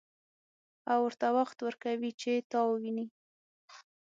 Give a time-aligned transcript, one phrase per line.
[0.91, 3.05] او ورته وخت ورکوي چې تا وويني.